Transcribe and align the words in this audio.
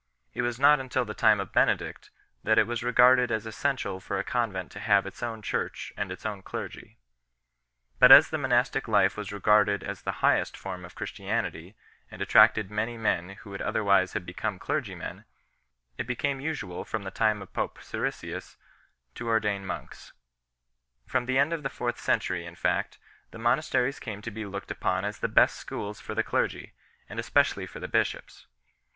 It 0.33 0.41
was 0.41 0.59
not 0.59 0.79
until 0.79 1.05
the 1.05 1.13
time 1.13 1.39
of 1.39 1.51
Benedict 1.53 2.09
that 2.43 2.57
it 2.57 2.65
was 2.65 2.81
regarded 2.83 3.31
as 3.31 3.45
essential 3.45 3.99
for 3.99 4.17
a 4.17 4.23
convent 4.23 4.71
to 4.71 4.79
have 4.79 5.05
its 5.05 5.21
own 5.21 5.43
church 5.43 5.93
and 5.95 6.11
its 6.11 6.25
own 6.25 6.41
clergy 6.41 6.97
4. 7.99 8.07
But 8.07 8.11
as 8.11 8.31
the 8.31 8.39
monastic 8.39 8.87
life 8.87 9.15
was 9.15 9.31
regarded 9.31 9.83
as 9.83 10.01
the 10.01 10.13
highest 10.25 10.57
form 10.57 10.85
of 10.85 10.95
Christianity 10.95 11.75
and 12.09 12.19
attracted 12.19 12.71
many 12.71 12.97
men 12.97 13.35
who 13.43 13.51
would 13.51 13.61
other 13.61 13.83
wise 13.83 14.13
have 14.13 14.25
become 14.25 14.57
clergymen, 14.57 15.23
it 15.99 16.07
became 16.07 16.39
usual 16.41 16.83
from 16.83 17.03
the 17.03 17.11
time 17.11 17.39
of 17.39 17.53
pope 17.53 17.77
Siricius 17.79 18.55
5 19.09 19.13
to 19.13 19.27
ordain 19.27 19.67
monks. 19.67 20.13
From 21.05 21.27
the 21.27 21.37
end 21.37 21.53
of 21.53 21.61
the 21.61 21.69
fourth 21.69 21.99
century, 21.99 22.43
in 22.43 22.55
fact, 22.55 22.97
the 23.29 23.37
monasteries 23.37 23.99
came 23.99 24.23
to 24.23 24.31
be 24.31 24.47
looked 24.47 24.71
upon 24.71 25.05
as 25.05 25.19
the 25.19 25.27
best 25.27 25.57
schools 25.57 25.99
for 26.01 26.15
the 26.15 26.23
clergy, 26.23 26.73
and 27.07 27.19
especially 27.19 27.67
for 27.67 27.79
the 27.79 27.87
bishops. 27.87 28.47